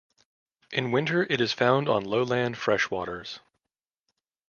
[0.71, 3.39] In winter it is found on lowland fresh waters.